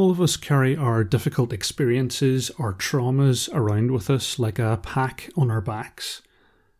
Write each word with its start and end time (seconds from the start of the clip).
All 0.00 0.10
of 0.10 0.18
us 0.18 0.38
carry 0.38 0.74
our 0.74 1.04
difficult 1.04 1.52
experiences, 1.52 2.50
our 2.58 2.72
traumas 2.72 3.50
around 3.52 3.90
with 3.90 4.08
us 4.08 4.38
like 4.38 4.58
a 4.58 4.80
pack 4.82 5.28
on 5.36 5.50
our 5.50 5.60
backs. 5.60 6.22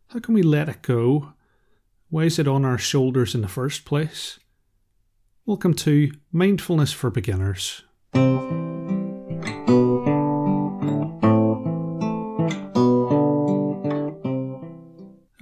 How 0.09 0.21
can 0.21 0.33
we 0.33 0.43
let 0.43 0.71
it 0.71 0.81
go? 0.81 1.35
Why 2.09 2.25
is 2.25 2.39
it 2.39 2.49
on 2.49 2.65
our 2.65 2.79
shoulders 2.79 3.35
in 3.35 3.43
the 3.43 3.47
first 3.47 3.85
place? 3.85 4.41
Welcome 5.45 5.75
to 5.75 6.11
Mindfulness 6.33 6.95
for 6.95 7.11
Beginners. 7.11 7.83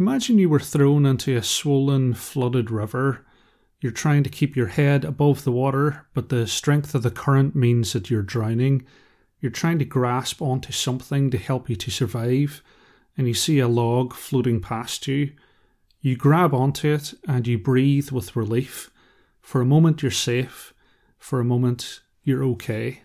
Imagine 0.00 0.38
you 0.40 0.48
were 0.48 0.58
thrown 0.58 1.06
into 1.06 1.36
a 1.36 1.44
swollen, 1.44 2.14
flooded 2.14 2.72
river 2.72 3.24
you're 3.80 3.92
trying 3.92 4.24
to 4.24 4.30
keep 4.30 4.56
your 4.56 4.66
head 4.66 5.04
above 5.04 5.44
the 5.44 5.52
water, 5.52 6.06
but 6.14 6.28
the 6.28 6.46
strength 6.46 6.94
of 6.94 7.02
the 7.02 7.10
current 7.10 7.54
means 7.54 7.92
that 7.92 8.10
you're 8.10 8.22
drowning. 8.22 8.84
You're 9.40 9.52
trying 9.52 9.78
to 9.78 9.84
grasp 9.84 10.42
onto 10.42 10.72
something 10.72 11.30
to 11.30 11.38
help 11.38 11.70
you 11.70 11.76
to 11.76 11.90
survive, 11.90 12.62
and 13.16 13.28
you 13.28 13.34
see 13.34 13.60
a 13.60 13.68
log 13.68 14.14
floating 14.14 14.60
past 14.60 15.06
you. 15.06 15.32
You 16.00 16.16
grab 16.16 16.54
onto 16.54 16.92
it 16.92 17.14
and 17.26 17.46
you 17.46 17.58
breathe 17.58 18.10
with 18.10 18.36
relief. 18.36 18.90
For 19.40 19.60
a 19.60 19.66
moment, 19.66 20.02
you're 20.02 20.10
safe. 20.10 20.72
For 21.18 21.40
a 21.40 21.44
moment, 21.44 22.00
you're 22.22 22.44
okay. 22.44 23.02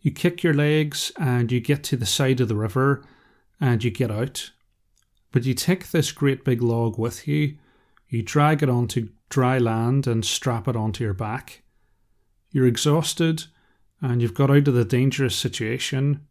You 0.00 0.10
kick 0.10 0.42
your 0.42 0.54
legs 0.54 1.12
and 1.16 1.52
you 1.52 1.60
get 1.60 1.84
to 1.84 1.96
the 1.96 2.06
side 2.06 2.40
of 2.40 2.48
the 2.48 2.56
river 2.56 3.04
and 3.60 3.82
you 3.82 3.90
get 3.90 4.10
out. 4.10 4.50
But 5.30 5.44
you 5.44 5.54
take 5.54 5.90
this 5.90 6.10
great 6.12 6.44
big 6.44 6.60
log 6.60 6.98
with 6.98 7.28
you. 7.28 7.56
You 8.12 8.22
drag 8.22 8.62
it 8.62 8.68
onto 8.68 9.08
dry 9.30 9.56
land 9.56 10.06
and 10.06 10.22
strap 10.22 10.68
it 10.68 10.76
onto 10.76 11.02
your 11.02 11.14
back. 11.14 11.62
You're 12.50 12.66
exhausted 12.66 13.44
and 14.02 14.20
you've 14.20 14.34
got 14.34 14.50
out 14.50 14.68
of 14.68 14.74
the 14.74 14.84
dangerous 14.84 15.34
situation, 15.34 16.26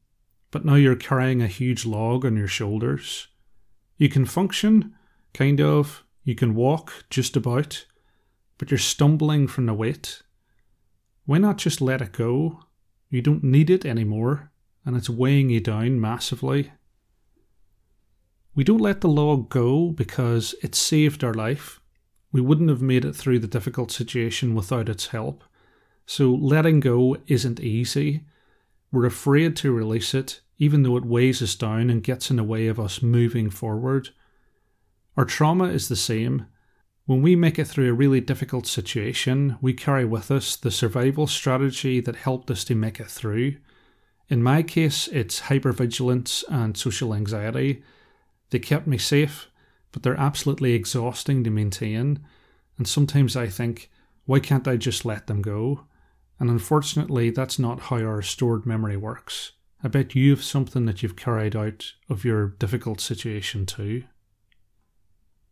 but 0.51 0.63
now 0.63 0.75
you're 0.75 0.95
carrying 0.95 1.41
a 1.41 1.47
huge 1.47 1.83
log 1.83 2.23
on 2.23 2.37
your 2.37 2.47
shoulders. 2.47 3.29
You 3.97 4.09
can 4.09 4.25
function, 4.25 4.93
kind 5.33 5.59
of, 5.59 6.03
you 6.23 6.35
can 6.35 6.53
walk 6.53 7.05
just 7.09 7.35
about, 7.35 7.87
but 8.59 8.69
you're 8.69 8.77
stumbling 8.77 9.47
from 9.47 9.65
the 9.65 9.73
weight. 9.73 10.21
Why 11.25 11.39
not 11.39 11.57
just 11.57 11.81
let 11.81 12.03
it 12.03 12.11
go? 12.11 12.59
You 13.09 13.23
don't 13.23 13.43
need 13.43 13.71
it 13.71 13.85
anymore, 13.85 14.51
and 14.85 14.95
it's 14.95 15.09
weighing 15.09 15.49
you 15.49 15.61
down 15.61 15.99
massively. 15.99 16.73
We 18.53 18.65
don't 18.65 18.81
let 18.81 18.99
the 18.99 19.07
log 19.07 19.49
go 19.49 19.91
because 19.91 20.53
it 20.61 20.75
saved 20.75 21.23
our 21.23 21.33
life. 21.33 21.80
We 22.31 22.41
wouldn't 22.41 22.69
have 22.69 22.81
made 22.81 23.05
it 23.05 23.13
through 23.13 23.39
the 23.39 23.47
difficult 23.47 23.91
situation 23.91 24.55
without 24.55 24.89
its 24.89 25.07
help. 25.07 25.43
So 26.05 26.31
letting 26.31 26.79
go 26.79 27.17
isn't 27.27 27.59
easy. 27.59 28.25
We're 28.91 29.05
afraid 29.05 29.55
to 29.57 29.71
release 29.71 30.13
it, 30.13 30.41
even 30.57 30.83
though 30.83 30.97
it 30.97 31.05
weighs 31.05 31.41
us 31.41 31.55
down 31.55 31.89
and 31.89 32.03
gets 32.03 32.29
in 32.29 32.37
the 32.37 32.43
way 32.43 32.67
of 32.67 32.79
us 32.79 33.01
moving 33.01 33.49
forward. 33.49 34.09
Our 35.17 35.25
trauma 35.25 35.65
is 35.65 35.87
the 35.87 35.95
same. 35.95 36.47
When 37.05 37.21
we 37.21 37.35
make 37.35 37.59
it 37.59 37.67
through 37.67 37.89
a 37.89 37.93
really 37.93 38.21
difficult 38.21 38.65
situation, 38.67 39.57
we 39.59 39.73
carry 39.73 40.05
with 40.05 40.31
us 40.31 40.55
the 40.55 40.71
survival 40.71 41.27
strategy 41.27 41.99
that 41.99 42.15
helped 42.15 42.49
us 42.49 42.63
to 42.65 42.75
make 42.75 42.99
it 42.99 43.07
through. 43.07 43.57
In 44.29 44.41
my 44.41 44.63
case, 44.63 45.09
it's 45.09 45.41
hypervigilance 45.41 46.45
and 46.47 46.77
social 46.77 47.13
anxiety. 47.13 47.83
They 48.49 48.59
kept 48.59 48.87
me 48.87 48.97
safe, 48.97 49.47
but 49.91 50.03
they're 50.03 50.19
absolutely 50.19 50.73
exhausting 50.73 51.43
to 51.43 51.49
maintain. 51.49 52.19
And 52.77 52.87
sometimes 52.87 53.35
I 53.35 53.47
think, 53.47 53.89
why 54.25 54.39
can't 54.39 54.67
I 54.67 54.77
just 54.77 55.05
let 55.05 55.27
them 55.27 55.41
go? 55.41 55.85
And 56.39 56.49
unfortunately, 56.49 57.29
that's 57.29 57.59
not 57.59 57.81
how 57.81 57.97
our 57.97 58.21
stored 58.21 58.65
memory 58.65 58.97
works. 58.97 59.51
I 59.83 59.87
bet 59.87 60.15
you 60.15 60.31
have 60.31 60.43
something 60.43 60.85
that 60.85 61.01
you've 61.01 61.15
carried 61.15 61.55
out 61.55 61.93
of 62.09 62.23
your 62.23 62.49
difficult 62.59 63.01
situation 63.01 63.65
too. 63.65 64.03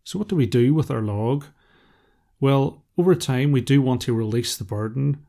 So, 0.04 0.18
what 0.18 0.28
do 0.28 0.36
we 0.36 0.46
do 0.46 0.74
with 0.74 0.90
our 0.90 1.02
log? 1.02 1.46
Well, 2.40 2.84
over 2.98 3.16
time, 3.16 3.52
we 3.52 3.62
do 3.62 3.82
want 3.82 4.02
to 4.04 4.14
release 4.14 4.56
the 4.56 4.64
burden, 4.64 5.26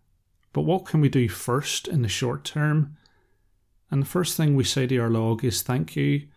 but 0.52 0.62
what 0.62 0.86
can 0.86 1.00
we 1.00 1.08
do 1.08 1.28
first 1.28 1.88
in 1.88 2.02
the 2.02 2.08
short 2.08 2.44
term? 2.44 2.96
And 3.90 4.02
the 4.02 4.06
first 4.06 4.36
thing 4.36 4.54
we 4.54 4.64
say 4.64 4.86
to 4.86 4.98
our 4.98 5.10
log 5.10 5.44
is 5.44 5.62
thank 5.62 5.96
you 5.96 6.28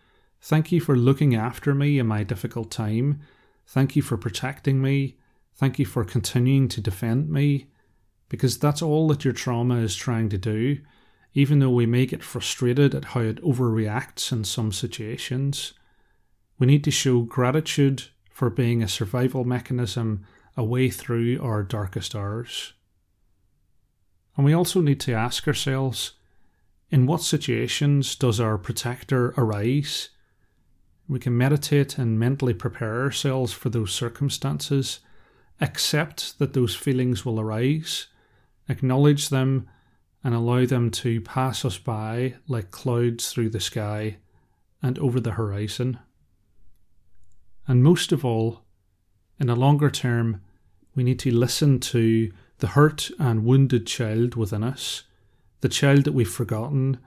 Thank 0.44 0.70
you 0.70 0.78
for 0.78 0.94
looking 0.94 1.34
after 1.34 1.74
me 1.74 1.98
in 1.98 2.06
my 2.06 2.22
difficult 2.22 2.70
time. 2.70 3.22
Thank 3.66 3.96
you 3.96 4.02
for 4.02 4.18
protecting 4.18 4.82
me. 4.82 5.16
Thank 5.54 5.78
you 5.78 5.86
for 5.86 6.04
continuing 6.04 6.68
to 6.68 6.82
defend 6.82 7.30
me. 7.30 7.68
Because 8.28 8.58
that's 8.58 8.82
all 8.82 9.08
that 9.08 9.24
your 9.24 9.32
trauma 9.32 9.76
is 9.76 9.96
trying 9.96 10.28
to 10.28 10.36
do, 10.36 10.80
even 11.32 11.60
though 11.60 11.70
we 11.70 11.86
may 11.86 12.04
get 12.04 12.22
frustrated 12.22 12.94
at 12.94 13.06
how 13.06 13.20
it 13.20 13.42
overreacts 13.42 14.32
in 14.32 14.44
some 14.44 14.70
situations. 14.70 15.72
We 16.58 16.66
need 16.66 16.84
to 16.84 16.90
show 16.90 17.22
gratitude 17.22 18.08
for 18.28 18.50
being 18.50 18.82
a 18.82 18.88
survival 18.88 19.44
mechanism 19.44 20.26
a 20.58 20.62
way 20.62 20.90
through 20.90 21.42
our 21.42 21.62
darkest 21.62 22.14
hours. 22.14 22.74
And 24.36 24.44
we 24.44 24.52
also 24.52 24.82
need 24.82 25.00
to 25.00 25.14
ask 25.14 25.48
ourselves 25.48 26.12
in 26.90 27.06
what 27.06 27.22
situations 27.22 28.14
does 28.14 28.40
our 28.40 28.58
protector 28.58 29.32
arise? 29.38 30.10
We 31.06 31.18
can 31.18 31.36
meditate 31.36 31.98
and 31.98 32.18
mentally 32.18 32.54
prepare 32.54 33.02
ourselves 33.02 33.52
for 33.52 33.68
those 33.68 33.92
circumstances, 33.92 35.00
accept 35.60 36.38
that 36.38 36.54
those 36.54 36.74
feelings 36.74 37.24
will 37.24 37.38
arise, 37.38 38.06
acknowledge 38.68 39.28
them, 39.28 39.68
and 40.22 40.34
allow 40.34 40.64
them 40.64 40.90
to 40.90 41.20
pass 41.20 41.64
us 41.64 41.76
by 41.76 42.34
like 42.48 42.70
clouds 42.70 43.30
through 43.30 43.50
the 43.50 43.60
sky 43.60 44.16
and 44.82 44.98
over 44.98 45.20
the 45.20 45.32
horizon. 45.32 45.98
And 47.66 47.82
most 47.82 48.10
of 48.10 48.24
all, 48.24 48.62
in 49.38 49.50
a 49.50 49.54
longer 49.54 49.90
term, 49.90 50.40
we 50.94 51.04
need 51.04 51.18
to 51.20 51.30
listen 51.30 51.80
to 51.80 52.32
the 52.58 52.68
hurt 52.68 53.10
and 53.18 53.44
wounded 53.44 53.86
child 53.86 54.36
within 54.36 54.62
us, 54.62 55.02
the 55.60 55.68
child 55.68 56.04
that 56.04 56.12
we've 56.12 56.30
forgotten, 56.30 56.98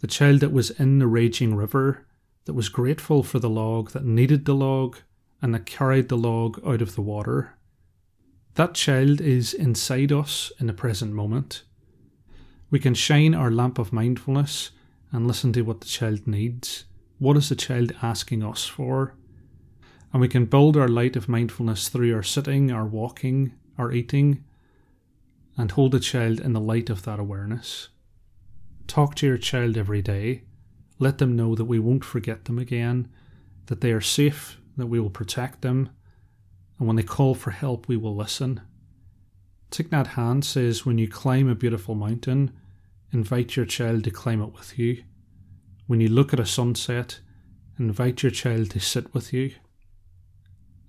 the 0.00 0.06
child 0.08 0.40
that 0.40 0.52
was 0.52 0.70
in 0.70 0.98
the 0.98 1.06
raging 1.06 1.54
river 1.54 2.06
that 2.44 2.54
was 2.54 2.68
grateful 2.68 3.22
for 3.22 3.38
the 3.38 3.50
log, 3.50 3.90
that 3.90 4.04
needed 4.04 4.44
the 4.44 4.54
log, 4.54 4.98
and 5.42 5.54
that 5.54 5.66
carried 5.66 6.08
the 6.08 6.16
log 6.16 6.60
out 6.66 6.82
of 6.82 6.94
the 6.94 7.02
water. 7.02 7.54
That 8.54 8.74
child 8.74 9.20
is 9.20 9.54
inside 9.54 10.12
us 10.12 10.52
in 10.58 10.66
the 10.66 10.72
present 10.72 11.12
moment. 11.12 11.62
We 12.70 12.78
can 12.78 12.94
shine 12.94 13.34
our 13.34 13.50
lamp 13.50 13.78
of 13.78 13.92
mindfulness 13.92 14.70
and 15.12 15.26
listen 15.26 15.52
to 15.54 15.62
what 15.62 15.80
the 15.80 15.86
child 15.86 16.26
needs. 16.26 16.84
What 17.18 17.36
is 17.36 17.48
the 17.48 17.56
child 17.56 17.92
asking 18.02 18.42
us 18.42 18.66
for? 18.66 19.14
And 20.12 20.20
we 20.20 20.28
can 20.28 20.46
build 20.46 20.76
our 20.76 20.88
light 20.88 21.16
of 21.16 21.28
mindfulness 21.28 21.88
through 21.88 22.14
our 22.14 22.22
sitting, 22.22 22.70
our 22.70 22.86
walking, 22.86 23.52
our 23.78 23.92
eating, 23.92 24.44
and 25.56 25.70
hold 25.70 25.92
the 25.92 26.00
child 26.00 26.40
in 26.40 26.52
the 26.52 26.60
light 26.60 26.90
of 26.90 27.02
that 27.02 27.20
awareness. 27.20 27.88
Talk 28.86 29.14
to 29.16 29.26
your 29.26 29.38
child 29.38 29.76
every 29.76 30.02
day 30.02 30.42
let 31.00 31.18
them 31.18 31.34
know 31.34 31.56
that 31.56 31.64
we 31.64 31.80
won't 31.80 32.04
forget 32.04 32.44
them 32.44 32.58
again, 32.58 33.08
that 33.66 33.80
they 33.80 33.90
are 33.90 34.00
safe, 34.00 34.58
that 34.76 34.86
we 34.86 35.00
will 35.00 35.10
protect 35.10 35.62
them, 35.62 35.90
and 36.78 36.86
when 36.86 36.96
they 36.96 37.02
call 37.02 37.34
for 37.34 37.50
help, 37.50 37.88
we 37.88 37.96
will 37.96 38.14
listen. 38.14 38.60
Thich 39.70 39.88
Nhat 39.88 40.08
Hanh 40.08 40.44
says 40.44 40.86
when 40.86 40.98
you 40.98 41.08
climb 41.08 41.48
a 41.48 41.54
beautiful 41.54 41.94
mountain, 41.94 42.52
invite 43.12 43.56
your 43.56 43.66
child 43.66 44.04
to 44.04 44.10
climb 44.10 44.42
it 44.42 44.52
with 44.52 44.78
you. 44.78 45.02
When 45.86 46.00
you 46.00 46.08
look 46.08 46.32
at 46.32 46.40
a 46.40 46.46
sunset, 46.46 47.20
invite 47.78 48.22
your 48.22 48.30
child 48.30 48.70
to 48.70 48.80
sit 48.80 49.12
with 49.14 49.32
you. 49.32 49.52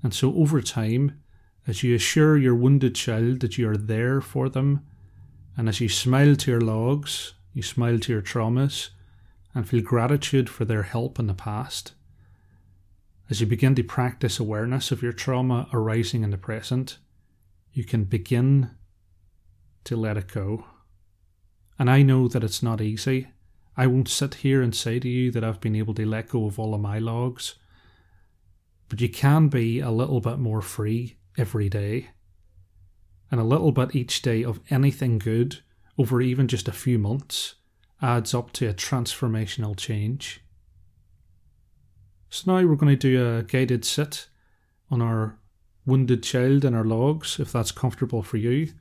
And 0.04 0.14
so 0.14 0.34
over 0.36 0.62
time, 0.62 1.22
as 1.68 1.84
you 1.84 1.96
assure 1.96 2.38
your 2.38 2.56
wounded 2.56 2.96
child 2.96 3.40
that 3.42 3.58
you 3.58 3.70
are 3.70 3.78
there 3.78 4.20
for 4.20 4.50
them, 4.50 4.86
and 5.56 5.70
as 5.70 5.80
you 5.80 5.90
smile 5.90 6.36
to 6.36 6.52
your 6.52 6.62
logs, 6.62 7.34
you 7.54 7.62
smile 7.62 8.00
to 8.00 8.12
your 8.12 8.22
traumas, 8.22 8.90
and 9.54 9.68
feel 9.68 9.82
gratitude 9.82 10.50
for 10.50 10.66
their 10.66 10.84
help 10.84 11.20
in 11.20 11.28
the 11.28 11.34
past. 11.34 11.94
As 13.30 13.40
you 13.40 13.48
begin 13.48 13.76
to 13.76 13.84
practice 13.84 14.40
awareness 14.40 14.92
of 14.92 15.02
your 15.02 15.14
trauma 15.14 15.68
arising 15.74 16.24
in 16.24 16.32
the 16.32 16.38
present, 16.38 16.98
you 17.74 17.84
can 17.84 18.04
begin 18.04 18.72
to 19.86 19.96
let 19.96 20.18
it 20.18 20.28
go. 20.28 20.66
And 21.80 21.90
I 21.90 22.02
know 22.02 22.28
that 22.28 22.44
it's 22.44 22.62
not 22.62 22.82
easy. 22.82 23.30
I 23.78 23.88
won't 23.88 24.10
sit 24.10 24.36
here 24.36 24.62
and 24.62 24.76
say 24.76 25.00
to 25.00 25.08
you 25.08 25.32
that 25.32 25.44
I've 25.44 25.62
been 25.62 25.76
able 25.76 25.94
to 25.96 26.06
let 26.06 26.30
go 26.30 26.46
of 26.46 26.60
all 26.60 26.74
of 26.74 26.82
my 26.82 27.00
logs. 27.00 27.56
But 28.90 29.00
you 29.00 29.10
can 29.10 29.48
be 29.48 29.80
a 29.80 29.92
little 29.92 30.20
bit 30.20 30.38
more 30.38 30.62
free 30.62 31.18
every 31.38 31.70
day. 31.70 32.10
And 33.32 33.40
a 33.40 33.46
little 33.46 33.72
bit 33.72 33.96
each 33.96 34.22
day 34.22 34.44
of 34.44 34.60
anything 34.70 35.18
good 35.18 35.60
over 35.98 36.22
even 36.22 36.50
just 36.50 36.68
a 36.68 36.74
few 36.74 37.00
months 37.00 37.56
adds 38.02 38.34
up 38.34 38.52
to 38.54 38.68
a 38.68 38.74
transformational 38.74 39.78
change. 39.78 40.42
So 42.30 42.52
now 42.52 42.66
we're 42.68 42.76
going 42.76 42.98
to 42.98 43.10
do 43.10 43.38
a 43.38 43.44
guided 43.44 43.86
sit 43.86 44.28
on 44.90 45.02
our 45.02 45.38
wounded 45.86 46.24
child 46.24 46.66
and 46.66 46.76
our 46.76 46.84
logs, 46.84 47.40
if 47.40 47.52
that's 47.52 47.72
comfortable 47.72 48.24
for 48.24 48.38
you. 48.38 48.74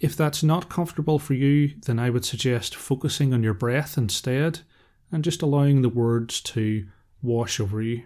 If 0.00 0.16
that's 0.16 0.42
not 0.42 0.68
comfortable 0.68 1.18
for 1.18 1.34
you, 1.34 1.74
then 1.86 1.98
I 1.98 2.10
would 2.10 2.24
suggest 2.24 2.74
focusing 2.74 3.32
on 3.32 3.42
your 3.42 3.54
breath 3.54 3.96
instead 3.96 4.60
and 5.12 5.22
just 5.22 5.42
allowing 5.42 5.82
the 5.82 5.88
words 5.88 6.40
to 6.40 6.86
wash 7.22 7.60
over 7.60 7.80
you. 7.80 8.04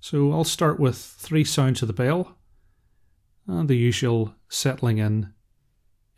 So 0.00 0.32
I'll 0.32 0.44
start 0.44 0.78
with 0.78 0.96
three 0.96 1.42
sounds 1.42 1.82
of 1.82 1.88
the 1.88 1.94
bell 1.94 2.36
and 3.48 3.68
the 3.68 3.76
usual 3.76 4.34
settling 4.48 4.98
in 4.98 5.32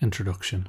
introduction. 0.02 0.68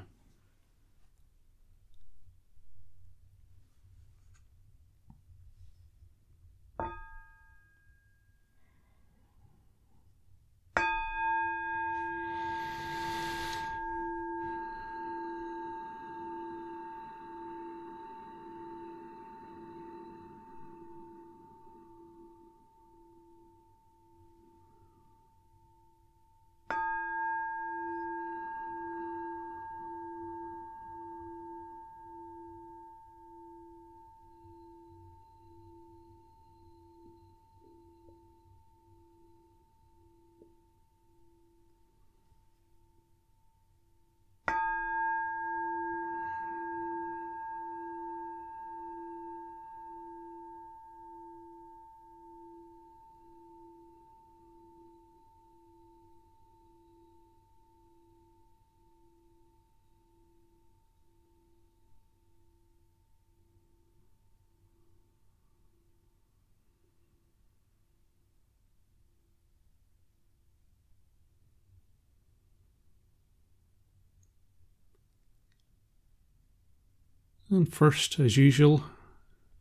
And 77.51 77.71
first, 77.71 78.19
as 78.19 78.37
usual, 78.37 78.83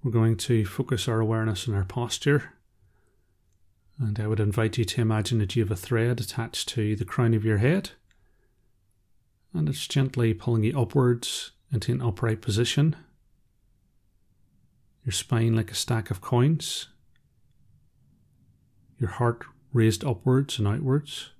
we're 0.03 0.11
going 0.11 0.37
to 0.37 0.67
focus 0.67 1.09
our 1.09 1.21
awareness 1.21 1.67
on 1.67 1.75
our 1.75 1.85
posture. 1.85 2.53
And 3.99 4.21
I 4.21 4.27
would 4.27 4.41
invite 4.41 4.77
you 4.79 4.85
to 4.85 5.01
imagine 5.01 5.39
that 5.39 5.57
you 5.57 5.63
have 5.63 5.73
a 5.73 5.77
thread 5.77 6.21
attached 6.21 6.69
to 6.71 6.95
the 6.95 7.05
crown 7.05 7.35
of 7.35 7.45
your 7.45 7.59
head. 7.59 7.91
And 9.55 9.69
it's 9.69 9.87
gently 9.87 10.35
pulling 10.35 10.65
you 10.65 10.79
upwards 10.79 11.53
into 11.73 11.93
an 11.93 12.03
upright 12.03 12.43
position. 12.43 12.95
Your 15.05 15.13
spine 15.13 15.57
like 15.57 15.71
a 15.71 15.75
stack 15.75 16.11
of 16.11 16.21
coins. 16.21 16.89
Your 18.99 19.11
heart 19.11 19.45
raised 19.73 20.05
upwards 20.05 20.59
and 20.59 20.69
outwards. 20.69 21.31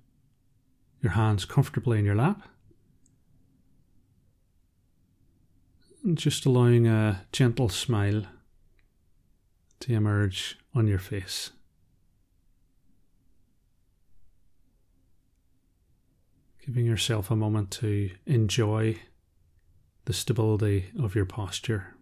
Your 1.01 1.11
hands 1.11 1.45
comfortably 1.45 1.99
in 1.99 2.05
your 2.05 2.15
lap. 2.15 2.41
Just 6.13 6.45
allowing 6.45 6.87
a 6.87 7.25
gentle 7.31 7.69
smile 7.69 8.23
to 9.81 9.93
emerge 9.93 10.57
on 10.73 10.87
your 10.87 10.99
face. 10.99 11.51
Giving 16.65 16.85
yourself 16.85 17.31
a 17.31 17.35
moment 17.35 17.71
to 17.71 18.11
enjoy 18.25 18.99
the 20.05 20.13
stability 20.13 20.91
of 20.99 21.15
your 21.15 21.25
posture. 21.25 21.95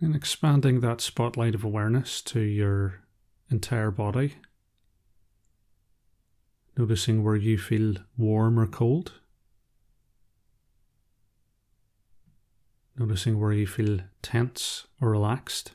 And 0.00 0.14
expanding 0.14 0.80
that 0.80 1.00
spotlight 1.00 1.56
of 1.56 1.64
awareness 1.64 2.22
to 2.22 2.40
your 2.40 3.00
entire 3.50 3.90
body. 3.90 4.36
Noticing 6.76 7.24
where 7.24 7.34
you 7.34 7.58
feel 7.58 7.96
warm 8.16 8.60
or 8.60 8.68
cold. 8.68 9.14
Noticing 12.96 13.40
where 13.40 13.52
you 13.52 13.66
feel 13.66 13.98
tense 14.22 14.86
or 15.00 15.10
relaxed. 15.10 15.72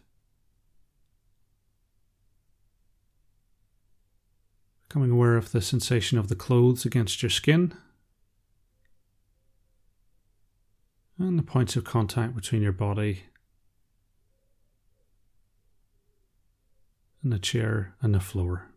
Becoming 4.87 5.11
aware 5.11 5.35
of 5.35 5.51
the 5.51 5.61
sensation 5.61 6.17
of 6.17 6.29
the 6.29 6.35
clothes 6.35 6.85
against 6.85 7.21
your 7.21 7.29
skin. 7.29 7.73
And 11.19 11.37
the 11.37 11.43
points 11.43 11.75
of 11.75 11.83
contact 11.83 12.35
between 12.35 12.61
your 12.61 12.71
body 12.71 13.23
and 17.23 17.33
a 17.33 17.39
chair 17.39 17.95
and 18.01 18.15
a 18.15 18.19
floor. 18.19 18.67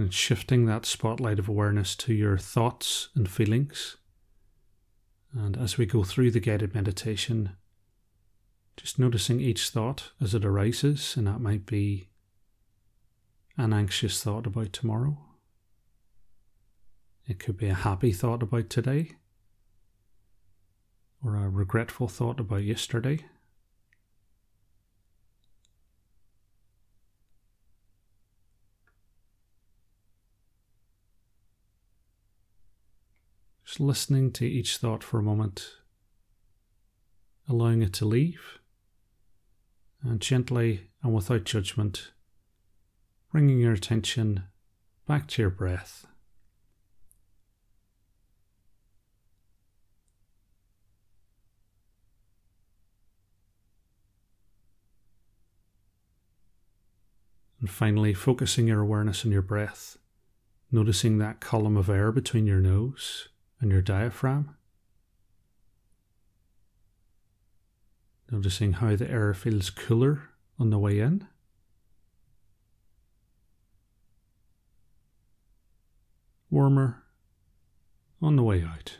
and 0.00 0.14
shifting 0.14 0.66
that 0.66 0.86
spotlight 0.86 1.38
of 1.38 1.48
awareness 1.48 1.94
to 1.96 2.14
your 2.14 2.38
thoughts 2.38 3.08
and 3.14 3.28
feelings. 3.28 3.96
And 5.32 5.56
as 5.56 5.78
we 5.78 5.86
go 5.86 6.02
through 6.02 6.30
the 6.30 6.40
guided 6.40 6.74
meditation, 6.74 7.56
just 8.80 8.98
noticing 8.98 9.42
each 9.42 9.68
thought 9.68 10.12
as 10.22 10.34
it 10.34 10.42
arises, 10.42 11.14
and 11.14 11.26
that 11.26 11.38
might 11.38 11.66
be 11.66 12.08
an 13.58 13.74
anxious 13.74 14.22
thought 14.22 14.46
about 14.46 14.72
tomorrow. 14.72 15.18
It 17.28 17.38
could 17.38 17.58
be 17.58 17.68
a 17.68 17.74
happy 17.74 18.10
thought 18.10 18.42
about 18.42 18.70
today, 18.70 19.16
or 21.22 21.36
a 21.36 21.50
regretful 21.50 22.08
thought 22.08 22.40
about 22.40 22.62
yesterday. 22.62 23.26
Just 33.66 33.78
listening 33.78 34.32
to 34.32 34.46
each 34.46 34.78
thought 34.78 35.04
for 35.04 35.18
a 35.18 35.22
moment, 35.22 35.70
allowing 37.46 37.82
it 37.82 37.92
to 37.92 38.06
leave 38.06 38.59
and 40.02 40.20
gently 40.20 40.90
and 41.02 41.14
without 41.14 41.44
judgment, 41.44 42.12
bringing 43.32 43.58
your 43.58 43.72
attention 43.72 44.44
back 45.06 45.26
to 45.28 45.42
your 45.42 45.50
breath. 45.50 46.06
And 57.60 57.68
finally, 57.68 58.14
focusing 58.14 58.68
your 58.68 58.80
awareness 58.80 59.26
on 59.26 59.32
your 59.32 59.42
breath, 59.42 59.98
noticing 60.72 61.18
that 61.18 61.40
column 61.40 61.76
of 61.76 61.90
air 61.90 62.10
between 62.10 62.46
your 62.46 62.60
nose 62.60 63.28
and 63.60 63.70
your 63.70 63.82
diaphragm. 63.82 64.56
Noticing 68.30 68.74
how 68.74 68.96
the 68.96 69.10
air 69.10 69.34
feels 69.34 69.70
cooler 69.70 70.30
on 70.58 70.70
the 70.70 70.78
way 70.78 71.00
in. 71.00 71.26
Warmer 76.50 77.02
on 78.22 78.36
the 78.36 78.42
way 78.42 78.62
out. 78.62 78.98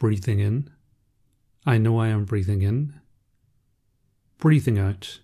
breathing 0.00 0.38
in. 0.38 0.70
I 1.66 1.76
know 1.76 2.00
I 2.00 2.08
am 2.08 2.24
breathing 2.24 2.62
in. 2.62 2.94
Breathing 4.38 4.78
out. 4.78 5.20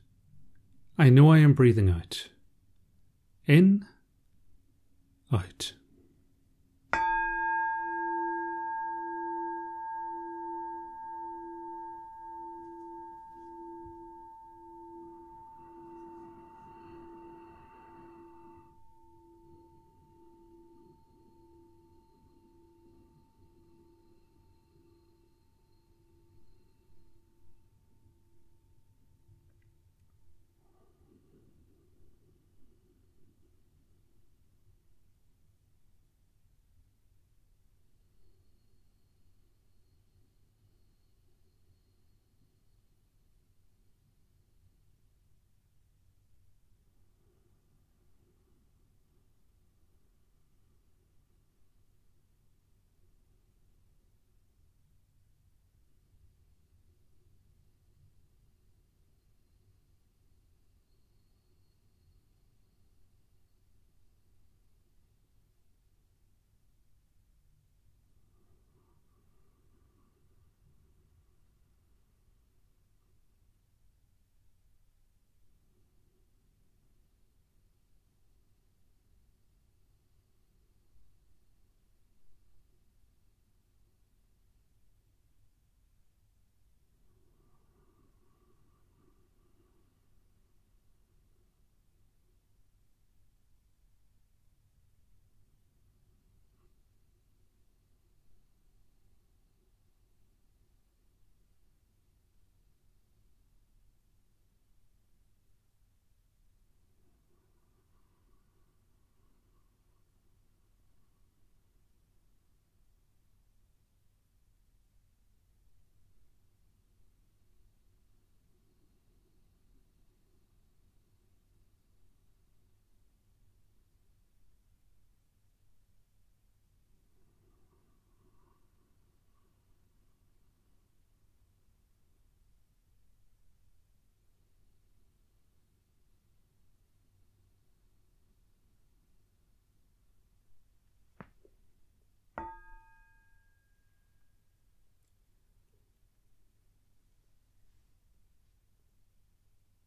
I 0.98 1.08
know 1.08 1.32
I 1.32 1.38
am 1.38 1.54
breathing 1.54 1.88
out. 1.88 2.28
In. 3.46 3.86
Out. 5.32 5.74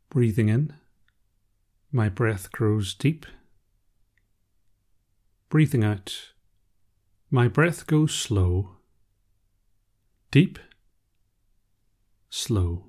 Breathing 0.10 0.50
in, 0.50 0.74
my 1.92 2.10
breath 2.10 2.52
grows 2.52 2.96
deep. 2.96 3.28
Breathing 5.50 5.84
out, 5.84 6.32
my 7.30 7.48
breath 7.48 7.86
goes 7.86 8.14
slow. 8.14 8.78
Deep, 10.32 10.58
slow. 12.30 12.89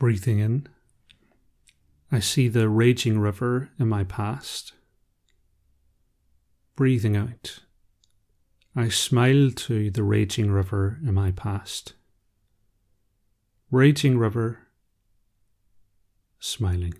Breathing 0.00 0.38
in, 0.38 0.66
I 2.10 2.20
see 2.20 2.48
the 2.48 2.70
raging 2.70 3.18
river 3.18 3.68
in 3.78 3.86
my 3.86 4.02
past. 4.02 4.72
Breathing 6.74 7.18
out. 7.18 7.58
I 8.74 8.88
smile 8.88 9.50
to 9.50 9.90
the 9.90 10.02
raging 10.02 10.50
river 10.50 10.98
in 11.06 11.12
my 11.12 11.32
past. 11.32 11.92
Raging 13.70 14.16
river, 14.16 14.68
smiling. 16.38 16.94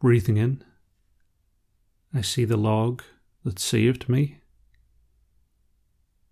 Breathing 0.00 0.38
in, 0.38 0.64
I 2.14 2.22
see 2.22 2.46
the 2.46 2.56
log 2.56 3.02
that 3.44 3.58
saved 3.58 4.08
me. 4.08 4.38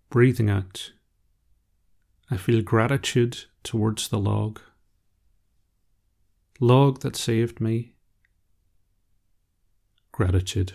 Breathing 0.09 0.49
out, 0.49 0.91
I 2.31 2.37
feel 2.37 2.63
gratitude 2.63 3.45
towards 3.63 4.07
the 4.07 4.17
log. 4.17 4.59
Log 6.59 7.01
that 7.01 7.15
saved 7.15 7.61
me. 7.61 7.93
Gratitude. 10.11 10.73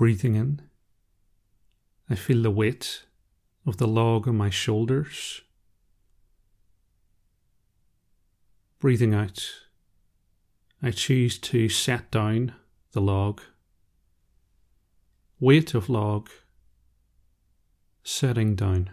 Breathing 0.00 0.34
in, 0.34 0.62
I 2.08 2.14
feel 2.14 2.40
the 2.40 2.50
weight 2.50 3.04
of 3.66 3.76
the 3.76 3.86
log 3.86 4.26
on 4.26 4.34
my 4.34 4.48
shoulders. 4.48 5.42
Breathing 8.78 9.12
out, 9.12 9.46
I 10.82 10.90
choose 10.90 11.38
to 11.40 11.68
set 11.68 12.10
down 12.10 12.54
the 12.92 13.02
log. 13.02 13.42
Weight 15.38 15.74
of 15.74 15.90
log, 15.90 16.30
setting 18.02 18.54
down. 18.54 18.88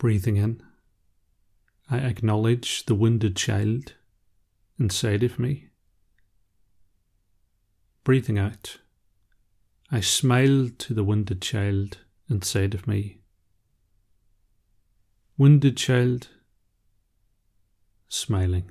Breathing 0.00 0.38
in, 0.38 0.62
I 1.90 1.98
acknowledge 1.98 2.86
the 2.86 2.94
wounded 2.94 3.36
child 3.36 3.92
inside 4.78 5.22
of 5.22 5.38
me. 5.38 5.68
Breathing 8.02 8.38
out, 8.38 8.78
I 9.92 10.00
smile 10.00 10.70
to 10.78 10.94
the 10.94 11.04
wounded 11.04 11.42
child 11.42 11.98
inside 12.30 12.72
of 12.72 12.86
me. 12.86 13.18
Wounded 15.36 15.76
child, 15.76 16.28
smiling. 18.08 18.70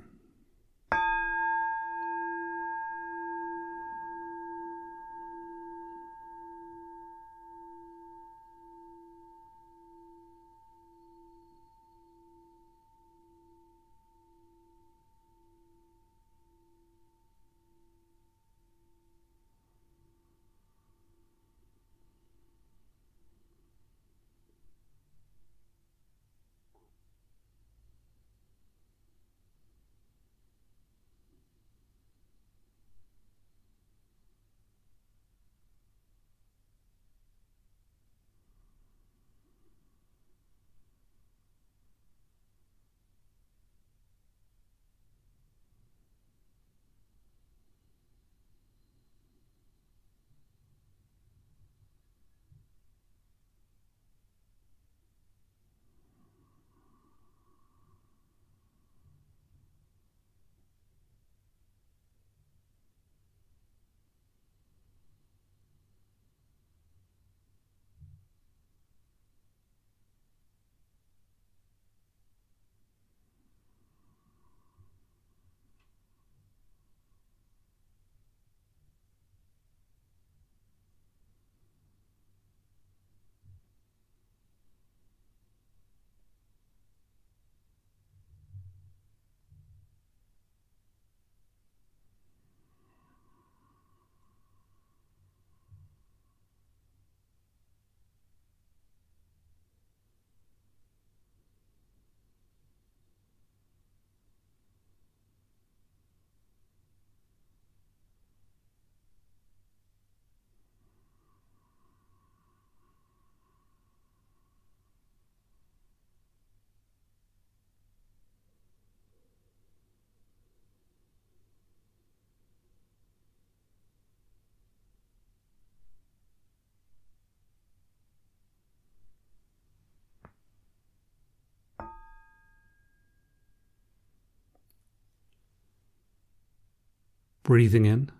Breathing 137.50 137.84
in, 137.84 138.12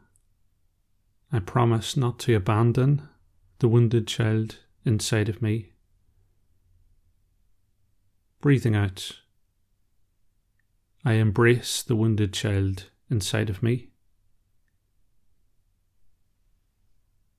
I 1.32 1.38
promise 1.38 1.96
not 1.96 2.18
to 2.18 2.34
abandon 2.34 3.08
the 3.60 3.68
wounded 3.68 4.08
child 4.08 4.56
inside 4.84 5.28
of 5.28 5.40
me. 5.40 5.70
Breathing 8.40 8.74
out, 8.74 9.20
I 11.04 11.12
embrace 11.12 11.80
the 11.80 11.94
wounded 11.94 12.32
child 12.32 12.86
inside 13.08 13.48
of 13.48 13.62
me. 13.62 13.90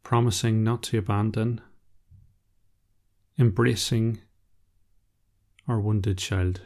Promising 0.02 0.64
not 0.64 0.84
to 0.84 0.98
abandon, 0.98 1.60
embracing 3.38 4.22
our 5.68 5.82
wounded 5.82 6.20
child. 6.20 6.62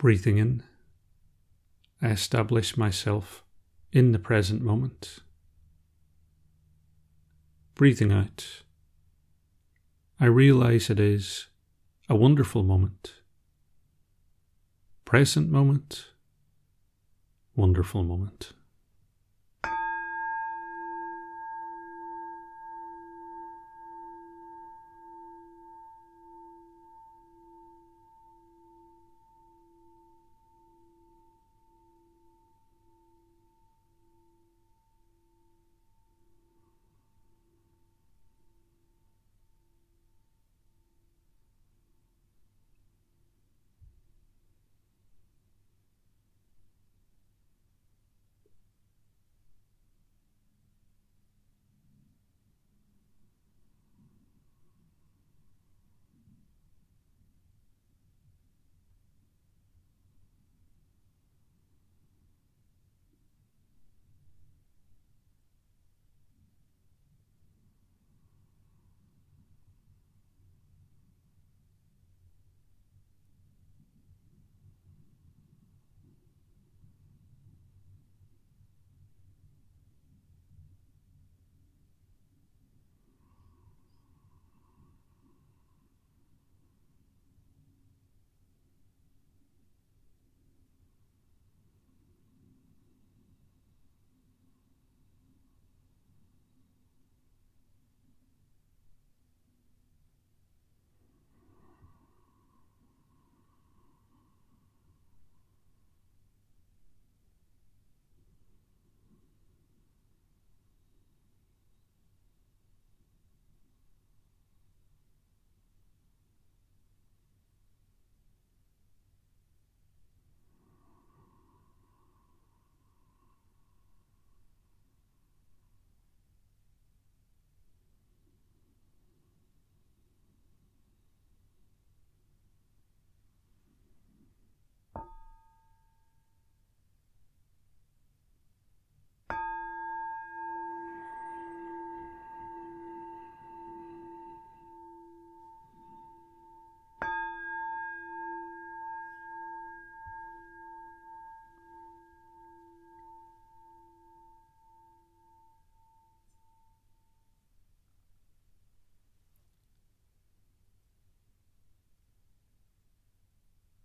Breathing 0.00 0.38
in, 0.38 0.62
I 2.00 2.08
establish 2.08 2.74
myself 2.74 3.44
in 3.92 4.12
the 4.12 4.18
present 4.18 4.62
moment. 4.62 5.18
Breathing 7.74 8.10
out, 8.10 8.62
I 10.18 10.24
realize 10.24 10.88
it 10.88 10.98
is 10.98 11.48
a 12.08 12.16
wonderful 12.16 12.62
moment. 12.62 13.16
Present 15.04 15.50
moment, 15.50 16.06
wonderful 17.54 18.02
moment. 18.02 18.54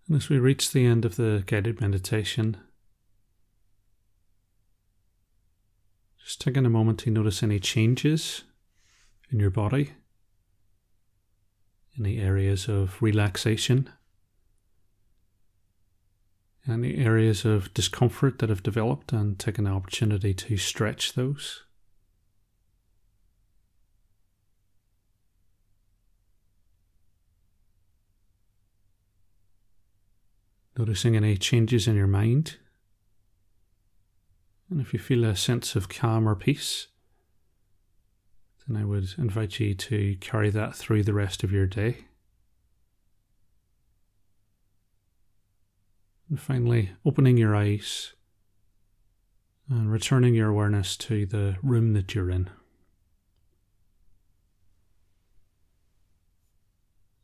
And 0.08 0.16
as 0.16 0.30
we 0.30 0.38
reach 0.38 0.72
the 0.72 0.86
end 0.86 1.04
of 1.04 1.16
the 1.16 1.44
guided 1.46 1.82
meditation, 1.82 2.58
just 6.24 6.42
taking 6.42 6.66
a 6.66 6.70
moment 6.70 7.00
to 7.00 7.12
notice 7.12 7.42
any 7.42 7.60
changes 7.60 8.44
in 9.32 9.40
your 9.40 9.50
body, 9.50 9.94
any 11.98 12.20
areas 12.20 12.68
of 12.68 13.02
relaxation, 13.02 13.90
any 16.68 16.98
areas 16.98 17.46
of 17.46 17.74
discomfort 17.74 18.40
that 18.40 18.50
have 18.50 18.64
developed, 18.64 19.12
and 19.12 19.40
take 19.40 19.58
an 19.58 19.68
opportunity 19.68 20.34
to 20.34 20.58
stretch 20.58 21.14
those. 21.14 21.65
Noticing 30.78 31.16
any 31.16 31.38
changes 31.38 31.88
in 31.88 31.96
your 31.96 32.08
mind. 32.08 32.58
And 34.70 34.82
if 34.82 34.94
you 34.94 35.00
feel 35.00 35.24
a 35.24 35.36
sense 35.36 35.76
of 35.76 35.88
calm 35.88 36.28
or 36.28 36.36
peace, 36.36 36.88
then 38.68 38.76
I 38.76 38.84
would 38.84 39.14
invite 39.18 39.60
you 39.60 39.74
to 39.76 40.16
carry 40.20 40.50
that 40.50 40.76
through 40.76 41.04
the 41.04 41.14
rest 41.14 41.44
of 41.44 41.52
your 41.52 41.68
day. 41.68 42.06
And 46.30 46.40
finally, 46.40 46.92
opening 47.06 47.38
your 47.38 47.56
eyes 47.56 48.14
and 49.70 49.92
returning 49.92 50.34
your 50.34 50.50
awareness 50.50 50.98
to 50.98 51.26
the 51.26 51.58
room 51.62 51.94
that 51.94 52.14
you're 52.16 52.32
in. 52.32 52.50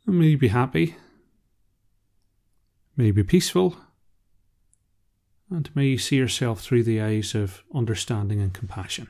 And 0.06 0.20
may 0.20 0.28
you 0.28 0.38
be 0.38 0.50
happy 0.50 0.96
May 3.02 3.10
be 3.10 3.24
peaceful, 3.24 3.78
and 5.50 5.76
may 5.76 5.88
you 5.88 5.98
see 5.98 6.18
yourself 6.18 6.62
through 6.62 6.84
the 6.84 7.02
eyes 7.02 7.34
of 7.34 7.64
understanding 7.74 8.40
and 8.40 8.54
compassion. 8.54 9.08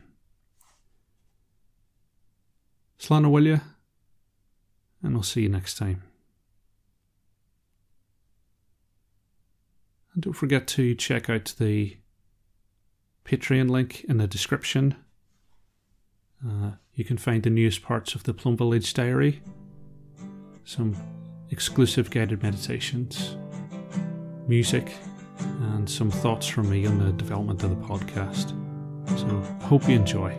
Will 3.09 3.45
you? 3.45 3.59
And 5.03 5.17
I'll 5.17 5.23
see 5.23 5.41
you 5.41 5.49
next 5.49 5.77
time. 5.77 6.03
And 10.13 10.23
don't 10.23 10.31
forget 10.31 10.67
to 10.67 10.95
check 10.95 11.29
out 11.29 11.53
the 11.59 11.97
Patreon 13.25 13.69
link 13.69 14.05
in 14.05 14.19
the 14.19 14.25
description. 14.25 14.95
Uh, 16.47 16.71
you 16.93 17.03
can 17.03 17.17
find 17.17 17.43
the 17.43 17.49
newest 17.49 17.81
parts 17.81 18.15
of 18.15 18.23
the 18.23 18.33
Plum 18.33 18.55
Village 18.55 18.93
Diary, 18.93 19.41
some 20.63 20.95
exclusive 21.49 22.09
guided 22.09 22.41
meditations, 22.41 23.35
music, 24.51 24.91
and 25.61 25.89
some 25.89 26.11
thoughts 26.11 26.45
from 26.45 26.69
me 26.69 26.85
on 26.85 26.99
the 26.99 27.13
development 27.13 27.63
of 27.63 27.69
the 27.69 27.87
podcast. 27.87 28.49
So, 29.17 29.27
hope 29.65 29.87
you 29.87 29.95
enjoy. 29.95 30.33